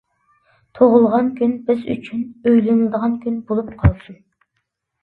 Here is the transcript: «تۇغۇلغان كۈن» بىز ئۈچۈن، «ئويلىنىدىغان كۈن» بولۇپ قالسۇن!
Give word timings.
«تۇغۇلغان 0.79 1.29
كۈن» 1.41 1.53
بىز 1.67 1.85
ئۈچۈن، 1.97 2.25
«ئويلىنىدىغان 2.31 3.17
كۈن» 3.29 3.39
بولۇپ 3.53 3.73
قالسۇن! 3.85 4.23